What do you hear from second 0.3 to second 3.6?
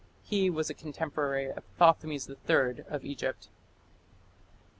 was a contemporary of Thothmes III of Egypt.